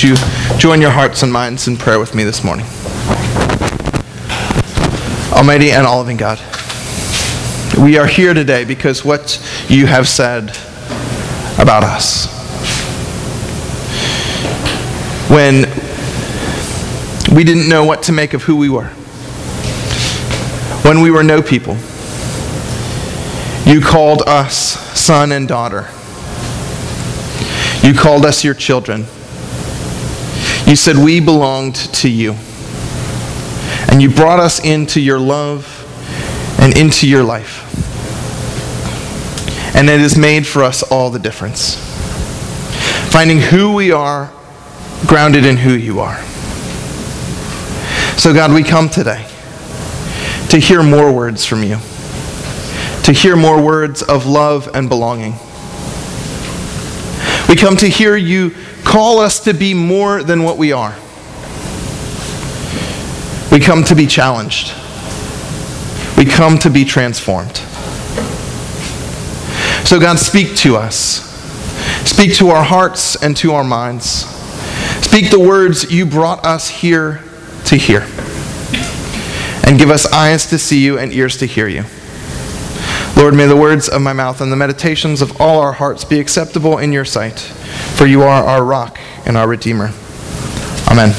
[0.00, 0.14] you
[0.58, 2.64] join your hearts and minds in prayer with me this morning?
[5.32, 6.38] Almighty and all loving God,
[7.76, 10.50] we are here today because what you have said
[11.60, 12.28] about us.
[15.28, 15.62] When
[17.34, 18.90] we didn't know what to make of who we were,
[20.84, 21.74] when we were no people,
[23.66, 24.54] you called us
[24.96, 25.88] son and daughter.
[27.84, 29.06] You called us your children.
[30.68, 32.34] You said we belonged to you.
[33.90, 35.66] And you brought us into your love
[36.60, 37.64] and into your life.
[39.74, 41.76] And it has made for us all the difference.
[43.10, 44.30] Finding who we are
[45.06, 46.22] grounded in who you are.
[48.18, 49.26] So, God, we come today
[50.50, 51.78] to hear more words from you,
[53.04, 55.32] to hear more words of love and belonging.
[57.48, 60.94] We come to hear you call us to be more than what we are.
[63.50, 64.74] We come to be challenged.
[66.18, 67.56] We come to be transformed.
[69.86, 71.24] So, God, speak to us.
[72.06, 74.26] Speak to our hearts and to our minds.
[75.00, 77.22] Speak the words you brought us here
[77.64, 78.00] to hear.
[79.64, 81.84] And give us eyes to see you and ears to hear you.
[83.18, 86.20] Lord, may the words of my mouth and the meditations of all our hearts be
[86.20, 87.40] acceptable in your sight,
[87.96, 89.90] for you are our rock and our Redeemer.
[90.88, 91.12] Amen.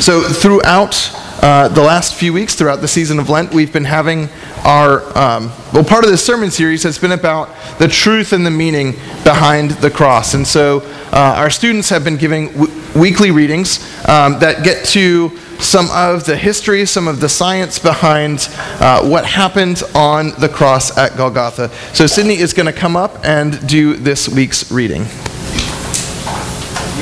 [0.00, 0.94] So, throughout
[1.42, 4.28] uh, the last few weeks, throughout the season of Lent, we've been having
[4.64, 7.48] our, um, well, part of this sermon series has been about
[7.80, 8.92] the truth and the meaning
[9.24, 10.34] behind the cross.
[10.34, 15.36] And so, uh, our students have been giving w- weekly readings um, that get to
[15.58, 20.96] some of the history, some of the science behind uh, what happened on the cross
[20.96, 21.70] at Golgotha.
[21.92, 25.06] So, Sydney is going to come up and do this week's reading.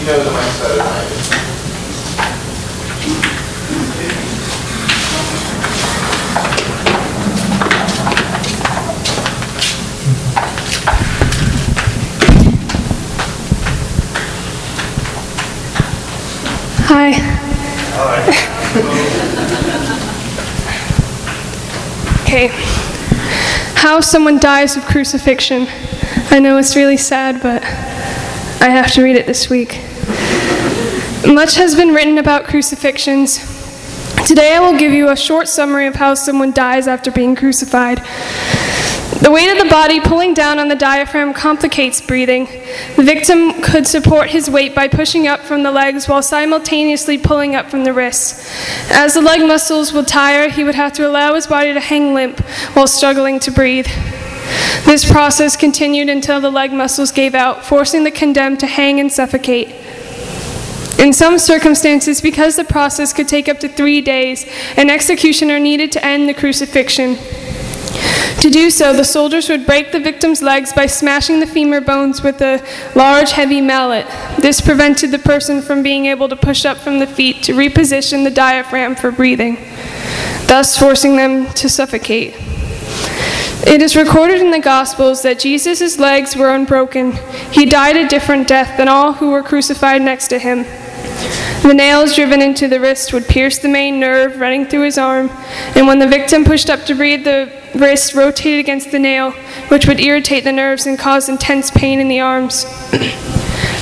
[0.00, 1.46] You know
[16.92, 17.10] Hi.
[22.22, 22.48] okay.
[23.76, 25.68] How someone dies of crucifixion.
[26.32, 29.80] I know it's really sad, but I have to read it this week.
[31.32, 33.38] Much has been written about crucifixions.
[34.26, 38.02] Today I will give you a short summary of how someone dies after being crucified.
[39.18, 42.46] The weight of the body pulling down on the diaphragm complicates breathing.
[42.96, 47.54] The victim could support his weight by pushing up from the legs while simultaneously pulling
[47.54, 48.48] up from the wrists.
[48.90, 52.14] As the leg muscles would tire, he would have to allow his body to hang
[52.14, 52.38] limp
[52.74, 53.88] while struggling to breathe.
[54.86, 59.12] This process continued until the leg muscles gave out, forcing the condemned to hang and
[59.12, 59.68] suffocate.
[60.98, 64.46] In some circumstances, because the process could take up to three days,
[64.76, 67.18] an executioner needed to end the crucifixion.
[68.40, 72.22] To do so, the soldiers would break the victim's legs by smashing the femur bones
[72.22, 72.64] with a
[72.94, 74.06] large, heavy mallet.
[74.38, 78.24] This prevented the person from being able to push up from the feet to reposition
[78.24, 79.56] the diaphragm for breathing,
[80.46, 82.34] thus forcing them to suffocate.
[83.66, 87.12] It is recorded in the Gospels that Jesus' legs were unbroken.
[87.52, 90.64] He died a different death than all who were crucified next to him.
[91.62, 95.28] The nails driven into the wrist would pierce the main nerve running through his arm,
[95.76, 99.32] and when the victim pushed up to breathe, the wrist rotated against the nail,
[99.68, 102.64] which would irritate the nerves and cause intense pain in the arms.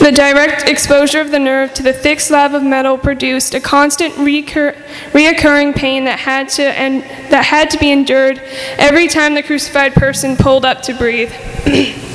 [0.00, 4.16] the direct exposure of the nerve to the thick slab of metal produced a constant
[4.18, 4.74] recur-
[5.12, 8.38] reoccurring pain that had, to and that had to be endured
[8.76, 11.32] every time the crucified person pulled up to breathe.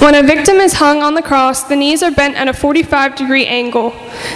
[0.00, 3.16] When a victim is hung on the cross, the knees are bent at a 45
[3.16, 3.90] degree angle.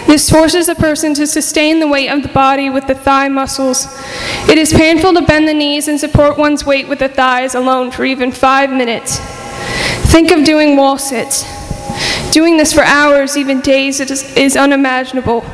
[0.07, 3.87] This forces a person to sustain the weight of the body with the thigh muscles.
[4.47, 7.91] It is painful to bend the knees and support one's weight with the thighs alone
[7.91, 9.19] for even five minutes.
[10.13, 11.45] Think of doing wall sits.
[12.31, 15.47] Doing this for hours, even days, is, unimaginable.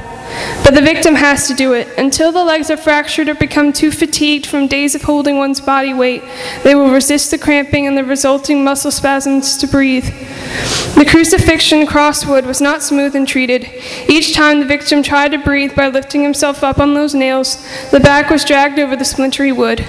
[0.64, 1.88] But the victim has to do it.
[1.98, 5.94] Until the legs are fractured or become too fatigued from days of holding one's body
[5.94, 6.22] weight,
[6.62, 10.06] they will resist the cramping and the resulting muscle spasms to breathe.
[10.94, 13.68] The crucifixion crosswood was not smooth and treated.
[14.08, 17.56] Each time the victim tried to breathe by lifting himself up on those nails,
[17.90, 19.84] the back was dragged over the splintery wood.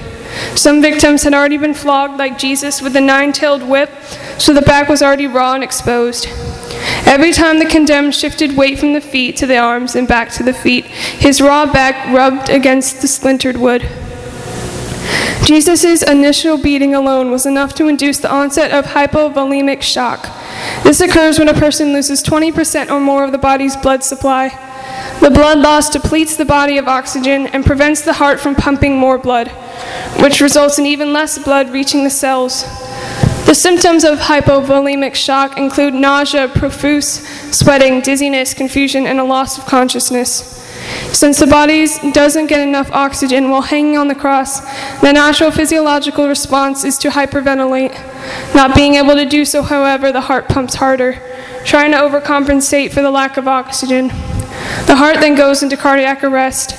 [0.56, 3.92] Some victims had already been flogged like Jesus with the nine tailed whip,
[4.38, 6.28] so the back was already raw and exposed.
[7.06, 10.44] Every time the condemned shifted weight from the feet to the arms and back to
[10.44, 13.88] the feet, his raw back rubbed against the splintered wood.
[15.44, 20.30] Jesus' initial beating alone was enough to induce the onset of hypovolemic shock.
[20.84, 24.50] This occurs when a person loses 20% or more of the body's blood supply.
[25.20, 29.18] The blood loss depletes the body of oxygen and prevents the heart from pumping more
[29.18, 29.50] blood,
[30.22, 32.64] which results in even less blood reaching the cells.
[33.46, 39.66] The symptoms of hypovolemic shock include nausea, profuse sweating, dizziness, confusion, and a loss of
[39.66, 40.58] consciousness.
[41.12, 44.62] Since the body doesn't get enough oxygen while hanging on the cross,
[45.02, 47.94] the natural physiological response is to hyperventilate.
[48.56, 51.22] Not being able to do so, however, the heart pumps harder,
[51.66, 54.08] trying to overcompensate for the lack of oxygen.
[54.88, 56.74] The heart then goes into cardiac arrest,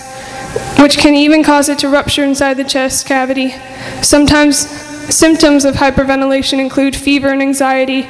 [0.81, 3.55] which can even cause it to rupture inside the chest cavity.
[4.03, 8.03] Sometimes symptoms of hyperventilation include fever and anxiety.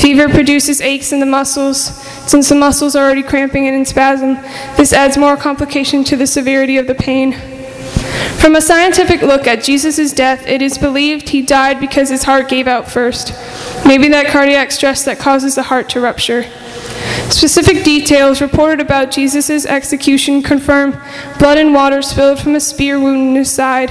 [0.00, 1.78] Fever produces aches in the muscles.
[2.30, 4.34] Since the muscles are already cramping and in spasm,
[4.76, 7.32] this adds more complication to the severity of the pain.
[8.40, 12.48] From a scientific look at Jesus' death, it is believed he died because his heart
[12.48, 13.32] gave out first.
[13.84, 16.44] Maybe that cardiac stress that causes the heart to rupture.
[17.30, 20.92] Specific details reported about Jesus' execution confirm
[21.38, 23.90] blood and water spilled from a spear wound in his side.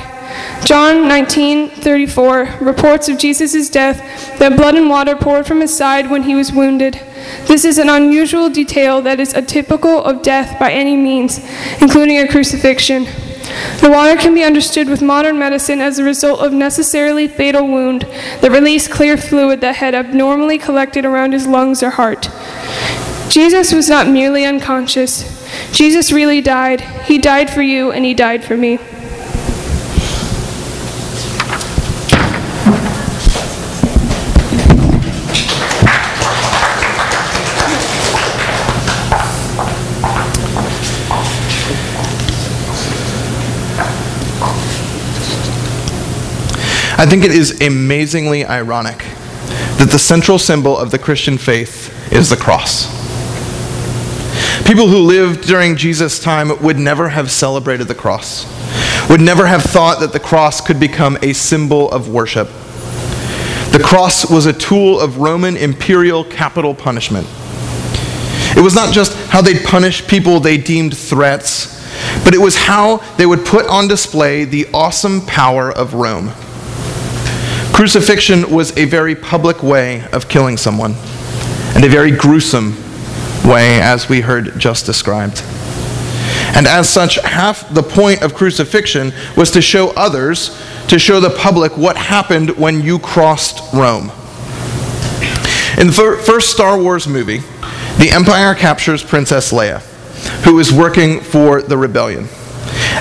[0.64, 6.24] John 19:34 reports of Jesus' death that blood and water poured from his side when
[6.24, 7.00] he was wounded.
[7.48, 11.40] This is an unusual detail that is atypical of death by any means,
[11.82, 13.08] including a crucifixion.
[13.82, 18.08] The water can be understood with modern medicine as a result of necessarily fatal wound
[18.42, 22.30] that released clear fluid that had abnormally collected around his lungs or heart.
[23.30, 25.32] Jesus was not merely unconscious.
[25.72, 26.82] Jesus really died.
[27.06, 28.80] He died for you, and he died for me.
[47.06, 48.98] I think it is amazingly ironic
[49.78, 52.88] that the central symbol of the Christian faith is the cross.
[54.66, 58.48] People who lived during Jesus' time would never have celebrated the cross,
[59.08, 62.48] would never have thought that the cross could become a symbol of worship.
[63.72, 67.28] The cross was a tool of Roman imperial capital punishment.
[68.58, 71.86] It was not just how they'd punish people they deemed threats,
[72.24, 76.34] but it was how they would put on display the awesome power of Rome.
[77.76, 80.96] Crucifixion was a very public way of killing someone,
[81.76, 82.74] and a very gruesome
[83.44, 85.44] way, as we heard just described.
[86.56, 90.58] And as such, half the point of crucifixion was to show others,
[90.88, 94.10] to show the public what happened when you crossed Rome.
[95.78, 97.40] In the first Star Wars movie,
[97.98, 99.82] the Empire captures Princess Leia,
[100.46, 102.30] who is working for the rebellion.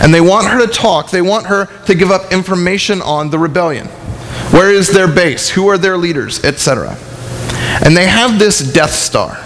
[0.03, 3.39] And they want her to talk, they want her to give up information on the
[3.39, 3.89] rebellion.
[4.55, 5.51] Where is their base?
[5.51, 6.45] Who are their leaders?
[6.45, 6.97] Etc.
[7.85, 9.37] And they have this Death Star.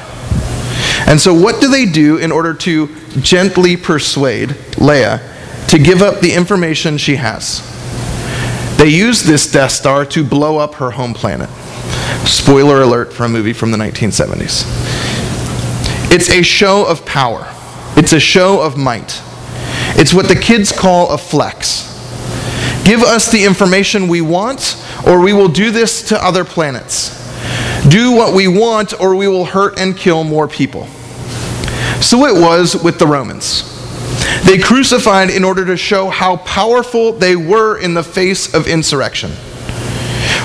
[1.09, 6.21] And so, what do they do in order to gently persuade Leia to give up
[6.21, 7.63] the information she has?
[8.77, 11.49] They use this Death Star to blow up her home planet.
[12.27, 14.67] Spoiler alert for a movie from the 1970s.
[16.13, 17.51] It's a show of power,
[17.97, 19.23] it's a show of might.
[19.97, 21.88] It's what the kids call a flex.
[22.89, 27.11] Give us the information we want, or we will do this to other planets.
[27.87, 30.87] Do what we want, or we will hurt and kill more people.
[32.01, 33.63] So it was with the Romans.
[34.47, 39.33] They crucified in order to show how powerful they were in the face of insurrection.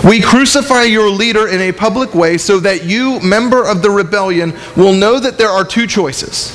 [0.05, 4.53] We crucify your leader in a public way so that you, member of the rebellion,
[4.75, 6.51] will know that there are two choices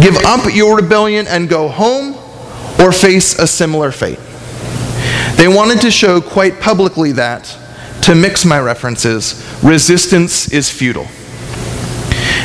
[0.00, 2.14] give up your rebellion and go home,
[2.80, 4.18] or face a similar fate.
[5.38, 7.56] They wanted to show quite publicly that,
[8.02, 11.06] to mix my references, resistance is futile.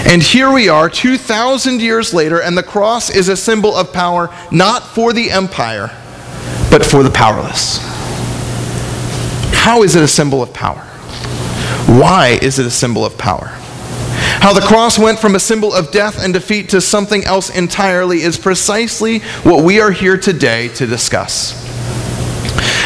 [0.06, 4.30] And here we are, 2,000 years later, and the cross is a symbol of power
[4.52, 5.88] not for the empire,
[6.70, 7.80] but for the powerless.
[9.54, 10.82] How is it a symbol of power?
[12.00, 13.48] Why is it a symbol of power?
[14.38, 18.22] How the cross went from a symbol of death and defeat to something else entirely
[18.22, 21.73] is precisely what we are here today to discuss.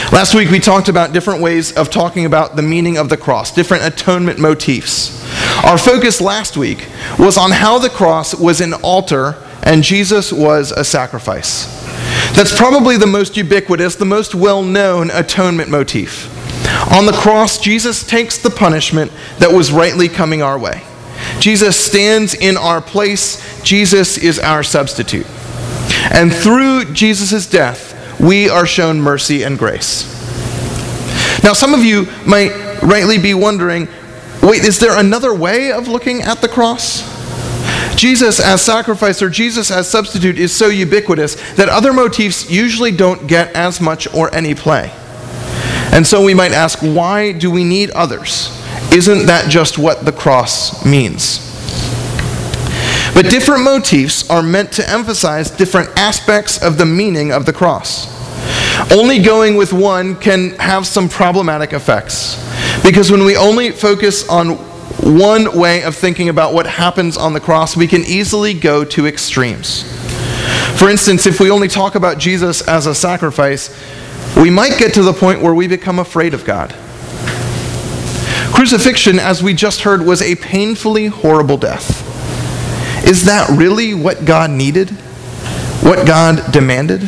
[0.10, 3.52] Last week we talked about different ways of talking about the meaning of the cross,
[3.52, 5.22] different atonement motifs.
[5.66, 6.88] Our focus last week
[7.20, 11.66] was on how the cross was an altar and Jesus was a sacrifice.
[12.38, 16.34] That's probably the most ubiquitous, the most well known atonement motif.
[16.94, 20.84] On the cross, Jesus takes the punishment that was rightly coming our way.
[21.42, 23.62] Jesus stands in our place.
[23.62, 25.28] Jesus is our substitute.
[26.14, 30.06] And through Jesus' death, we are shown mercy and grace.
[31.44, 33.88] Now, some of you might rightly be wondering
[34.42, 37.02] wait, is there another way of looking at the cross?
[37.98, 43.28] Jesus as sacrifice or Jesus as substitute is so ubiquitous that other motifs usually don't
[43.28, 44.92] get as much or any play.
[45.92, 48.52] And so we might ask, why do we need others?
[48.94, 51.44] Isn't that just what the cross means?
[53.18, 58.06] But different motifs are meant to emphasize different aspects of the meaning of the cross.
[58.92, 62.36] Only going with one can have some problematic effects.
[62.84, 64.50] Because when we only focus on
[65.02, 69.08] one way of thinking about what happens on the cross, we can easily go to
[69.08, 69.82] extremes.
[70.78, 73.76] For instance, if we only talk about Jesus as a sacrifice,
[74.36, 76.70] we might get to the point where we become afraid of God.
[78.54, 82.07] Crucifixion, as we just heard, was a painfully horrible death.
[83.08, 84.90] Is that really what God needed?
[85.82, 87.04] What God demanded?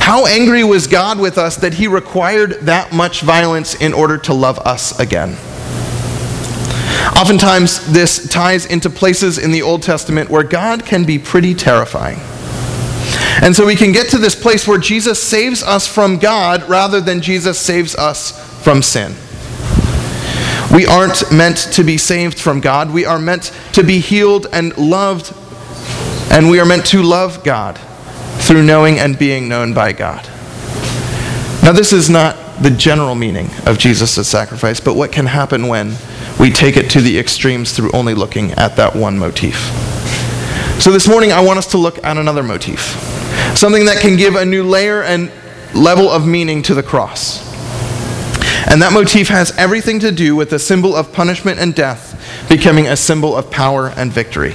[0.00, 4.34] How angry was God with us that he required that much violence in order to
[4.34, 5.36] love us again?
[7.16, 12.18] Oftentimes, this ties into places in the Old Testament where God can be pretty terrifying.
[13.42, 17.00] And so we can get to this place where Jesus saves us from God rather
[17.00, 18.32] than Jesus saves us
[18.64, 19.14] from sin.
[20.72, 22.92] We aren't meant to be saved from God.
[22.92, 25.34] We are meant to be healed and loved,
[26.30, 27.78] and we are meant to love God
[28.38, 30.24] through knowing and being known by God.
[31.62, 35.96] Now, this is not the general meaning of Jesus' sacrifice, but what can happen when
[36.38, 39.56] we take it to the extremes through only looking at that one motif.
[40.80, 43.10] So, this morning, I want us to look at another motif
[43.54, 45.30] something that can give a new layer and
[45.74, 47.49] level of meaning to the cross.
[48.68, 52.16] And that motif has everything to do with the symbol of punishment and death
[52.48, 54.54] becoming a symbol of power and victory.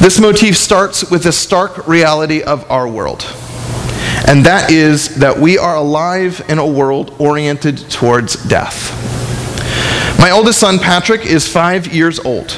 [0.00, 3.24] This motif starts with the stark reality of our world.
[4.28, 8.92] And that is that we are alive in a world oriented towards death.
[10.18, 12.56] My oldest son, Patrick, is five years old.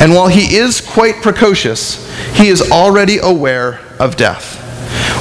[0.00, 4.58] And while he is quite precocious, he is already aware of death.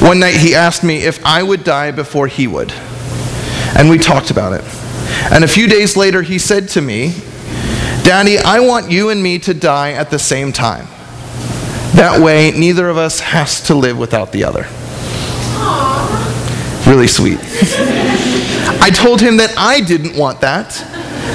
[0.01, 2.73] One night he asked me if I would die before he would.
[3.77, 4.63] And we talked about it.
[5.31, 7.13] And a few days later he said to me,
[8.03, 10.87] Daddy, I want you and me to die at the same time.
[11.95, 14.65] That way, neither of us has to live without the other.
[16.89, 17.39] Really sweet.
[18.81, 20.87] I told him that I didn't want that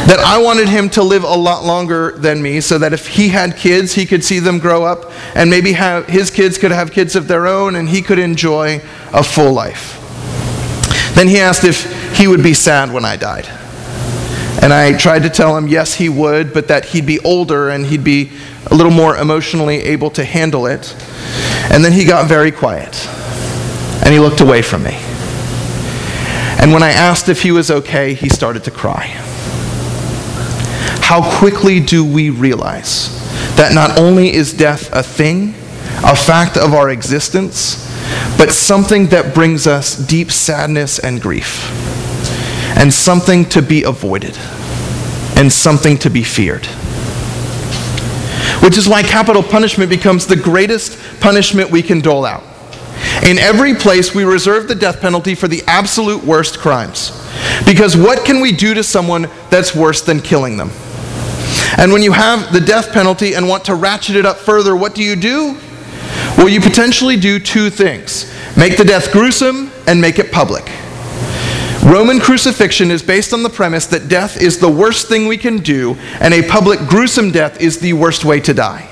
[0.07, 3.29] that I wanted him to live a lot longer than me so that if he
[3.29, 6.93] had kids, he could see them grow up and maybe have, his kids could have
[6.93, 8.81] kids of their own and he could enjoy
[9.13, 10.06] a full life.
[11.17, 13.49] Then he asked if he would be sad when I died.
[14.63, 17.85] And I tried to tell him yes, he would, but that he'd be older and
[17.85, 18.31] he'd be
[18.71, 20.95] a little more emotionally able to handle it.
[21.73, 23.05] And then he got very quiet
[24.05, 24.97] and he looked away from me.
[26.61, 29.27] And when I asked if he was okay, he started to cry
[31.07, 33.11] how quickly do we realize
[33.55, 35.51] that not only is death a thing,
[36.03, 37.86] a fact of our existence,
[38.39, 41.71] but something that brings us deep sadness and grief,
[42.77, 44.37] and something to be avoided,
[45.37, 46.67] and something to be feared.
[48.63, 52.43] Which is why capital punishment becomes the greatest punishment we can dole out.
[53.25, 57.13] In every place, we reserve the death penalty for the absolute worst crimes.
[57.65, 60.71] Because what can we do to someone that's worse than killing them?
[61.79, 64.95] And when you have the death penalty and want to ratchet it up further, what
[64.95, 65.59] do you do?
[66.37, 70.71] Well, you potentially do two things make the death gruesome and make it public.
[71.85, 75.59] Roman crucifixion is based on the premise that death is the worst thing we can
[75.59, 78.89] do, and a public gruesome death is the worst way to die.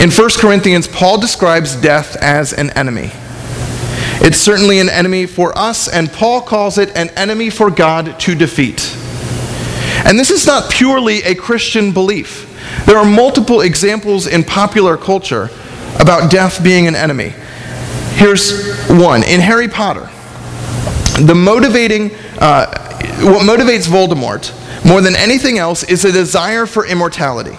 [0.00, 3.10] In 1 Corinthians, Paul describes death as an enemy.
[4.24, 8.34] It's certainly an enemy for us, and Paul calls it an enemy for God to
[8.34, 8.96] defeat.
[10.04, 12.51] And this is not purely a Christian belief.
[12.86, 15.50] There are multiple examples in popular culture
[15.98, 17.32] about death being an enemy.
[18.14, 20.10] Here's one in Harry Potter.
[21.24, 22.66] The motivating, uh,
[23.22, 24.52] what motivates Voldemort
[24.84, 27.56] more than anything else is a desire for immortality.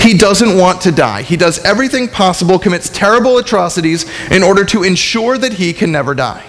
[0.00, 1.22] He doesn't want to die.
[1.22, 6.14] He does everything possible, commits terrible atrocities in order to ensure that he can never
[6.14, 6.44] die.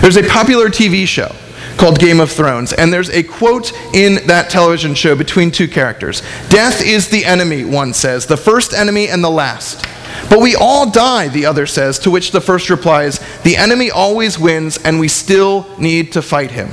[0.00, 1.34] There's a popular TV show
[1.78, 2.72] called Game of Thrones.
[2.72, 7.64] And there's a quote in that television show between two characters Death is the enemy,
[7.64, 9.86] one says, the first enemy and the last.
[10.28, 14.38] But we all die, the other says, to which the first replies, The enemy always
[14.38, 16.68] wins, and we still need to fight him.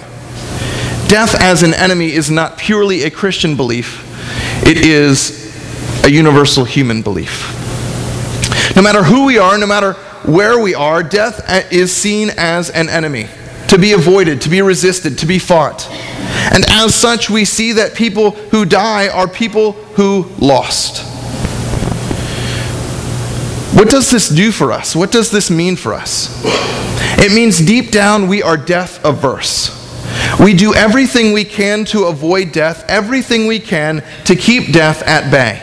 [1.07, 4.01] Death as an enemy is not purely a Christian belief,
[4.65, 5.45] it is
[6.03, 7.51] a universal human belief.
[8.75, 9.93] No matter who we are, no matter
[10.23, 13.27] where we are, death is seen as an enemy,
[13.69, 15.87] to be avoided, to be resisted, to be fought.
[16.53, 21.03] And as such, we see that people who die are people who lost.
[23.75, 24.95] What does this do for us?
[24.95, 26.41] What does this mean for us?
[27.17, 29.83] It means deep down we are death averse.
[30.39, 35.29] We do everything we can to avoid death, everything we can to keep death at
[35.31, 35.61] bay.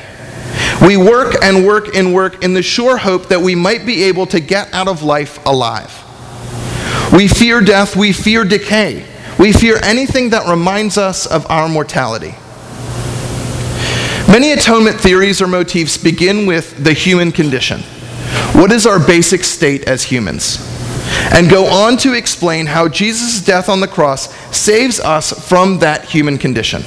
[0.86, 4.26] We work and work and work in the sure hope that we might be able
[4.26, 6.02] to get out of life alive.
[7.12, 9.06] We fear death, we fear decay,
[9.38, 12.34] we fear anything that reminds us of our mortality.
[14.28, 17.80] Many atonement theories or motifs begin with the human condition.
[18.52, 20.72] What is our basic state as humans?
[21.34, 26.04] and go on to explain how Jesus' death on the cross saves us from that
[26.04, 26.82] human condition.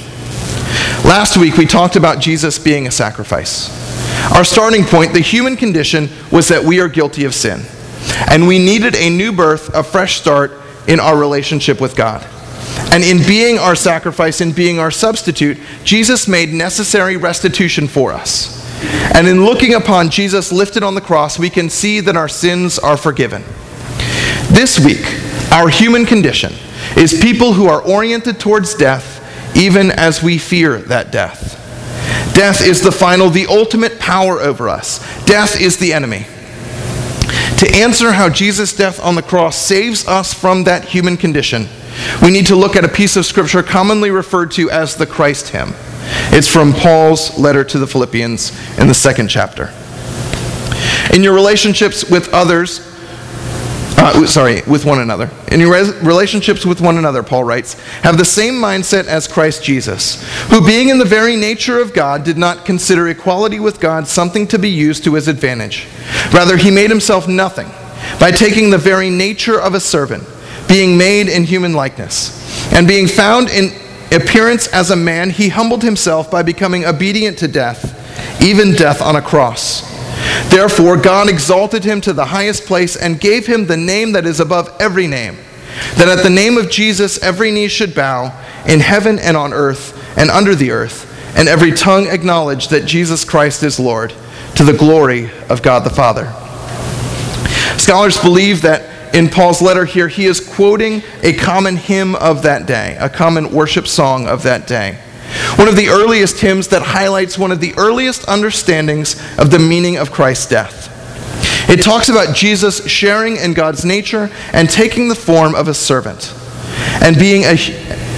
[1.04, 3.70] Last week, we talked about Jesus being a sacrifice.
[4.32, 7.62] Our starting point, the human condition, was that we are guilty of sin,
[8.30, 10.52] and we needed a new birth, a fresh start
[10.88, 12.26] in our relationship with God.
[12.92, 18.64] And in being our sacrifice, in being our substitute, Jesus made necessary restitution for us.
[19.14, 22.78] And in looking upon Jesus lifted on the cross, we can see that our sins
[22.78, 23.42] are forgiven.
[24.50, 25.04] This week,
[25.52, 26.52] our human condition
[26.96, 29.14] is people who are oriented towards death
[29.56, 31.54] even as we fear that death.
[32.34, 34.98] Death is the final, the ultimate power over us.
[35.24, 36.26] Death is the enemy.
[37.66, 41.66] To answer how Jesus' death on the cross saves us from that human condition,
[42.22, 45.48] we need to look at a piece of scripture commonly referred to as the Christ
[45.48, 45.74] hymn.
[46.30, 49.72] It's from Paul's letter to the Philippians in the second chapter.
[51.12, 52.95] In your relationships with others,
[54.06, 55.30] uh, sorry, with one another.
[55.50, 55.72] In your
[56.02, 60.90] relationships with one another, Paul writes, have the same mindset as Christ Jesus, who, being
[60.90, 64.70] in the very nature of God, did not consider equality with God something to be
[64.70, 65.86] used to his advantage.
[66.32, 67.68] Rather, he made himself nothing
[68.20, 70.24] by taking the very nature of a servant,
[70.68, 72.72] being made in human likeness.
[72.72, 73.72] And being found in
[74.12, 79.16] appearance as a man, he humbled himself by becoming obedient to death, even death on
[79.16, 79.95] a cross.
[80.48, 84.40] Therefore, God exalted him to the highest place and gave him the name that is
[84.40, 85.36] above every name,
[85.96, 88.32] that at the name of Jesus every knee should bow,
[88.66, 93.24] in heaven and on earth and under the earth, and every tongue acknowledge that Jesus
[93.24, 94.14] Christ is Lord,
[94.54, 96.32] to the glory of God the Father.
[97.78, 102.66] Scholars believe that in Paul's letter here, he is quoting a common hymn of that
[102.66, 104.98] day, a common worship song of that day.
[105.54, 109.96] One of the earliest hymns that highlights one of the earliest understandings of the meaning
[109.96, 110.92] of Christ's death.
[111.68, 116.34] It talks about Jesus sharing in God's nature and taking the form of a servant.
[117.02, 117.54] And being a,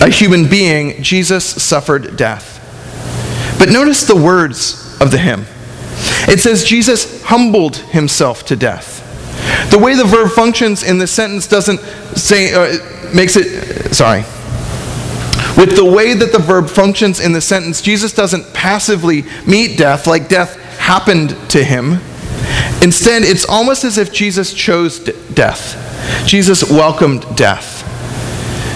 [0.02, 2.56] a human being, Jesus suffered death.
[3.58, 5.46] But notice the words of the hymn.
[6.28, 9.04] It says Jesus humbled himself to death.
[9.70, 11.80] The way the verb functions in this sentence doesn't
[12.16, 14.24] say, uh, makes it, sorry,
[15.58, 20.06] with the way that the verb functions in the sentence, Jesus doesn't passively meet death
[20.06, 21.98] like death happened to him.
[22.80, 25.84] Instead, it's almost as if Jesus chose death.
[26.26, 27.84] Jesus welcomed death.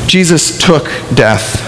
[0.09, 1.61] Jesus took death.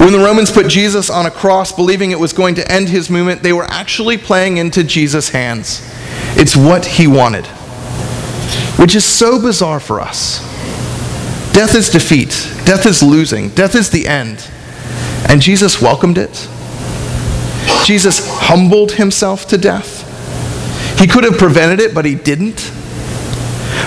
[0.00, 3.10] When the Romans put Jesus on a cross, believing it was going to end his
[3.10, 5.86] movement, they were actually playing into Jesus' hands.
[6.34, 7.46] It's what he wanted,
[8.78, 10.51] which is so bizarre for us.
[11.52, 12.30] Death is defeat.
[12.64, 13.50] Death is losing.
[13.50, 14.48] Death is the end.
[15.28, 16.48] And Jesus welcomed it.
[17.84, 20.08] Jesus humbled himself to death.
[20.98, 22.60] He could have prevented it, but he didn't.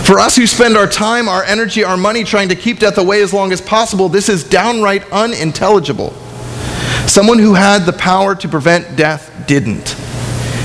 [0.03, 3.23] For us who spend our time, our energy, our money trying to keep death away
[3.23, 6.11] as long as possible, this is downright unintelligible.
[7.07, 9.95] Someone who had the power to prevent death didn't.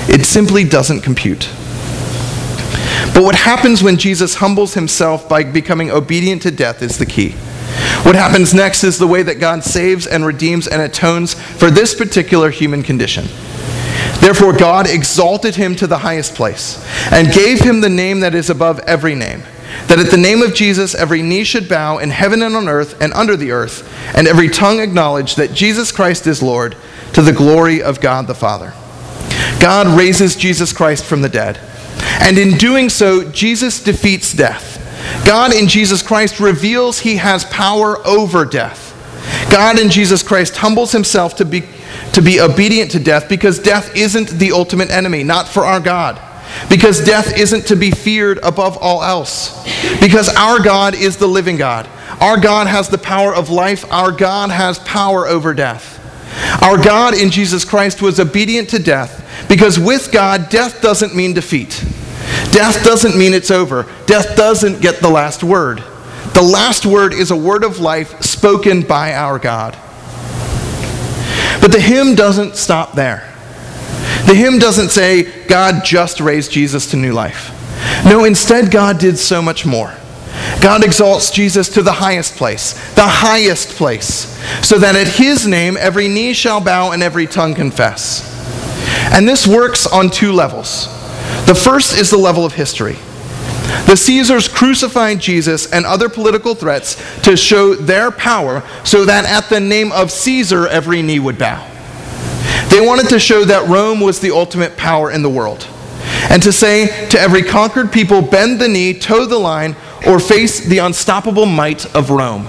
[0.09, 1.49] It simply doesn't compute.
[3.12, 7.33] But what happens when Jesus humbles himself by becoming obedient to death is the key.
[8.03, 11.94] What happens next is the way that God saves and redeems and atones for this
[11.94, 13.27] particular human condition.
[14.20, 18.51] Therefore, God exalted him to the highest place and gave him the name that is
[18.51, 19.42] above every name,
[19.88, 23.01] that at the name of Jesus every knee should bow in heaven and on earth
[23.01, 26.77] and under the earth, and every tongue acknowledge that Jesus Christ is Lord,
[27.14, 28.73] to the glory of God the Father.
[29.59, 31.59] God raises Jesus Christ from the dead
[32.21, 34.79] and in doing so, Jesus defeats death.
[35.27, 38.89] God in Jesus Christ reveals he has power over death.
[39.51, 41.63] God in Jesus Christ humbles himself to be,
[42.13, 46.21] to be obedient to death because death isn't the ultimate enemy, not for our God.
[46.69, 49.65] Because death isn't to be feared above all else.
[50.01, 51.89] Because our God is the living God.
[52.21, 53.91] Our God has the power of life.
[53.93, 55.97] Our God has power over death.
[56.63, 59.20] Our God in Jesus Christ was obedient to death
[59.51, 61.85] because with God, death doesn't mean defeat.
[62.53, 63.85] Death doesn't mean it's over.
[64.07, 65.83] Death doesn't get the last word.
[66.35, 69.77] The last word is a word of life spoken by our God.
[71.61, 73.29] But the hymn doesn't stop there.
[74.27, 77.51] The hymn doesn't say, God just raised Jesus to new life.
[78.05, 79.93] No, instead, God did so much more.
[80.63, 85.77] God exalts Jesus to the highest place, the highest place, so that at his name
[85.77, 88.30] every knee shall bow and every tongue confess.
[89.13, 90.87] And this works on two levels.
[91.47, 92.97] The first is the level of history.
[93.87, 99.49] The Caesars crucified Jesus and other political threats to show their power so that at
[99.49, 101.67] the name of Caesar every knee would bow.
[102.69, 105.67] They wanted to show that Rome was the ultimate power in the world.
[106.31, 109.75] And to say to every conquered people, bend the knee, toe the line,
[110.07, 112.45] or face the unstoppable might of Rome.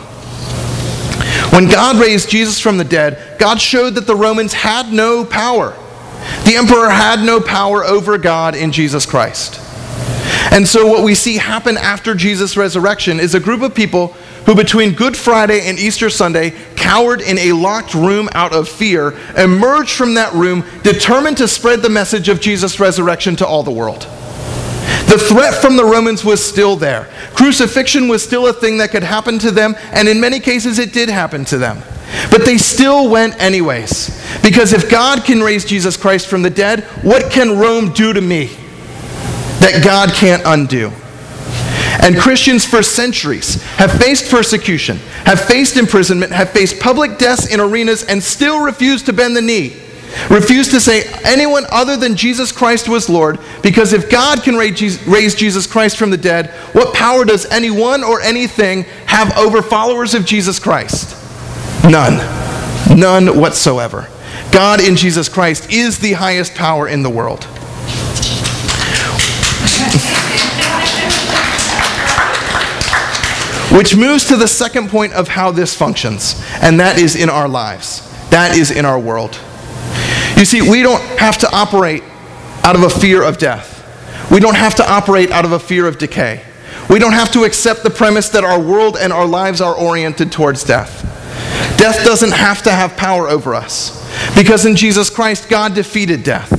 [1.51, 5.75] When God raised Jesus from the dead, God showed that the Romans had no power.
[6.51, 9.57] The emperor had no power over God in Jesus Christ.
[10.51, 14.07] And so, what we see happen after Jesus' resurrection is a group of people
[14.45, 19.17] who, between Good Friday and Easter Sunday, cowered in a locked room out of fear,
[19.37, 23.71] emerged from that room determined to spread the message of Jesus' resurrection to all the
[23.71, 24.01] world.
[25.07, 27.07] The threat from the Romans was still there.
[27.33, 30.91] Crucifixion was still a thing that could happen to them, and in many cases it
[30.91, 31.81] did happen to them.
[32.29, 34.09] But they still went anyways.
[34.43, 38.21] Because if God can raise Jesus Christ from the dead, what can Rome do to
[38.21, 38.47] me
[39.59, 40.91] that God can't undo?
[42.03, 47.59] And Christians for centuries have faced persecution, have faced imprisonment, have faced public deaths in
[47.59, 49.77] arenas, and still refused to bend the knee
[50.29, 55.35] refused to say anyone other than Jesus Christ was Lord, because if God can raise
[55.35, 60.25] Jesus Christ from the dead, what power does anyone or anything have over followers of
[60.25, 61.17] Jesus Christ?
[61.89, 62.17] None.
[62.97, 64.07] None whatsoever.
[64.51, 67.45] God in Jesus Christ is the highest power in the world.
[73.71, 77.47] Which moves to the second point of how this functions, and that is in our
[77.47, 78.07] lives.
[78.29, 79.39] That is in our world.
[80.37, 82.03] You see, we don't have to operate
[82.63, 83.69] out of a fear of death.
[84.29, 86.43] We don't have to operate out of a fear of decay.
[86.89, 90.31] We don't have to accept the premise that our world and our lives are oriented
[90.31, 91.07] towards death.
[91.77, 93.97] Death doesn't have to have power over us
[94.35, 96.57] because in Jesus Christ, God defeated death.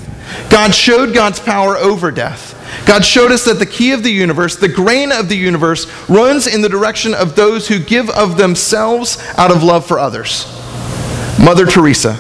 [0.51, 2.59] God showed God's power over death.
[2.87, 6.47] God showed us that the key of the universe, the grain of the universe, runs
[6.47, 10.47] in the direction of those who give of themselves out of love for others.
[11.39, 12.19] Mother Teresa,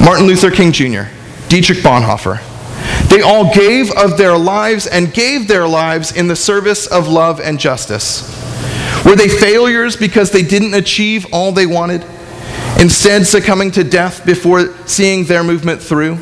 [0.00, 1.04] Martin Luther King Jr.,
[1.48, 2.40] Dietrich Bonhoeffer.
[3.08, 7.40] They all gave of their lives and gave their lives in the service of love
[7.40, 8.45] and justice.
[9.06, 12.04] Were they failures because they didn't achieve all they wanted,
[12.80, 16.18] instead succumbing to death before seeing their movement through?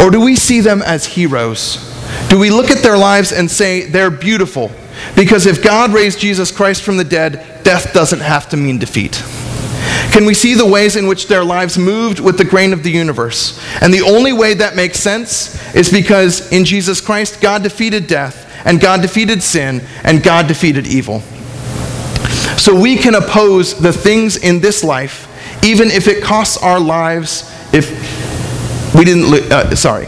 [0.00, 1.90] Or do we see them as heroes?
[2.28, 4.70] Do we look at their lives and say they're beautiful?
[5.16, 9.22] Because if God raised Jesus Christ from the dead, death doesn't have to mean defeat.
[10.12, 12.90] Can we see the ways in which their lives moved with the grain of the
[12.90, 13.60] universe?
[13.80, 18.48] And the only way that makes sense is because in Jesus Christ, God defeated death,
[18.64, 21.22] and God defeated sin, and God defeated evil.
[22.58, 25.28] So we can oppose the things in this life,
[25.64, 27.90] even if it costs our lives, if
[28.94, 30.06] we didn't, uh, sorry.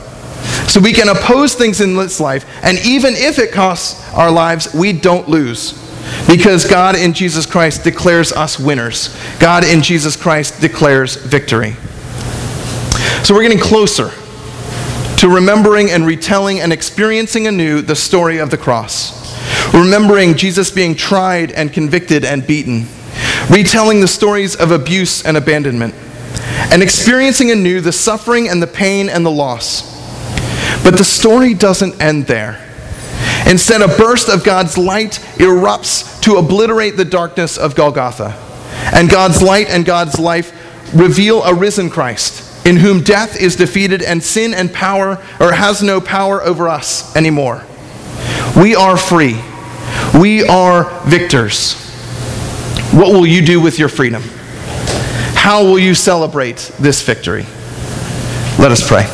[0.69, 4.73] So we can oppose things in this life, and even if it costs our lives,
[4.75, 5.83] we don't lose.
[6.29, 9.17] Because God in Jesus Christ declares us winners.
[9.41, 11.75] God in Jesus Christ declares victory.
[13.25, 14.13] So we're getting closer
[15.19, 19.25] to remembering and retelling and experiencing anew the story of the cross.
[19.73, 22.87] Remembering Jesus being tried and convicted and beaten.
[23.51, 25.95] Retelling the stories of abuse and abandonment.
[26.71, 29.95] And experiencing anew the suffering and the pain and the loss.
[30.85, 32.63] But the story doesn't end there.
[33.49, 38.37] Instead, a burst of God's light erupts to obliterate the darkness of Golgotha.
[38.93, 40.53] And God's light and God's life
[40.95, 45.85] reveal a risen Christ, in whom death is defeated and sin and power, or has
[45.85, 47.65] no power over us anymore.
[48.61, 49.41] We are free.
[50.19, 51.75] We are victors.
[52.93, 54.23] What will you do with your freedom?
[55.37, 57.45] How will you celebrate this victory?
[58.59, 59.05] Let us pray.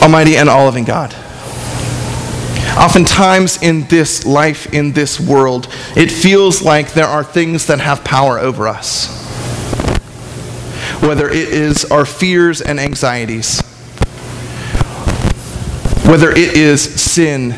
[0.00, 1.12] Almighty and all loving God.
[2.78, 8.04] Oftentimes in this life, in this world, it feels like there are things that have
[8.04, 9.15] power over us.
[11.06, 13.60] Whether it is our fears and anxieties,
[16.04, 17.52] whether it is sin,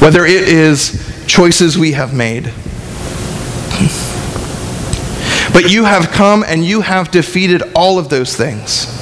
[0.00, 2.52] whether it is choices we have made.
[5.54, 8.92] But you have come and you have defeated all of those things.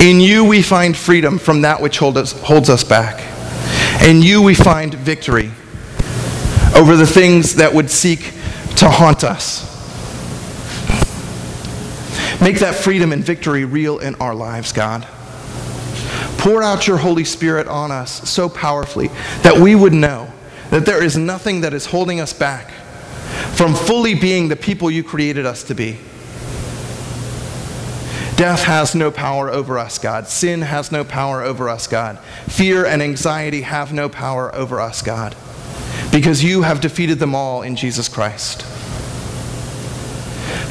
[0.00, 3.22] In you we find freedom from that which hold us, holds us back.
[4.02, 5.52] In you we find victory
[6.74, 8.32] over the things that would seek
[8.76, 9.67] to haunt us.
[12.40, 15.06] Make that freedom and victory real in our lives, God.
[16.38, 19.08] Pour out your Holy Spirit on us so powerfully
[19.42, 20.32] that we would know
[20.70, 22.70] that there is nothing that is holding us back
[23.54, 25.98] from fully being the people you created us to be.
[28.36, 30.28] Death has no power over us, God.
[30.28, 32.20] Sin has no power over us, God.
[32.46, 35.34] Fear and anxiety have no power over us, God,
[36.12, 38.64] because you have defeated them all in Jesus Christ.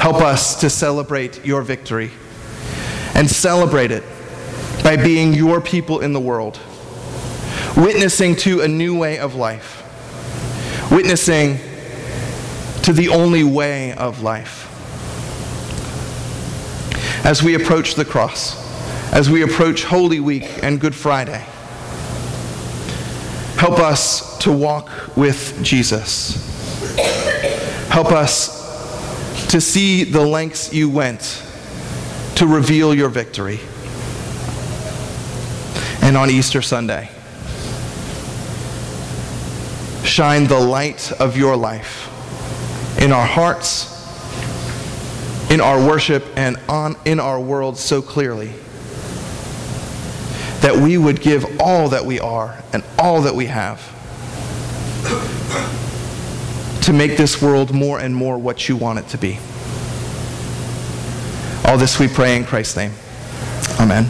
[0.00, 2.12] Help us to celebrate your victory
[3.14, 4.04] and celebrate it
[4.84, 6.60] by being your people in the world,
[7.76, 9.82] witnessing to a new way of life,
[10.92, 11.58] witnessing
[12.82, 14.66] to the only way of life.
[17.26, 18.56] As we approach the cross,
[19.12, 21.44] as we approach Holy Week and Good Friday,
[23.58, 26.46] help us to walk with Jesus.
[27.90, 28.57] Help us
[29.48, 31.42] to see the lengths you went
[32.36, 33.58] to reveal your victory.
[36.02, 37.10] And on Easter Sunday,
[40.04, 42.08] shine the light of your life
[43.00, 43.94] in our hearts,
[45.50, 48.52] in our worship, and on, in our world so clearly
[50.60, 53.80] that we would give all that we are and all that we have
[56.88, 59.38] to make this world more and more what you want it to be.
[61.66, 62.92] All this we pray in Christ's name.
[63.78, 64.08] Amen.